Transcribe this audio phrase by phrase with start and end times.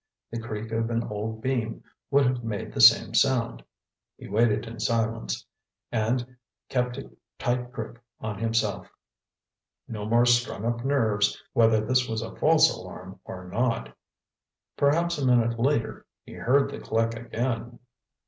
[0.31, 3.63] The creak of an old beam would have made the same sound.
[4.17, 5.45] He waited in silence,
[5.91, 6.37] and
[6.69, 8.89] kept a tight grip on himself.
[9.87, 13.95] No more strung up nerves, whether this was a false alarm or not.
[14.75, 17.77] Perhaps a minute later, he heard the click again.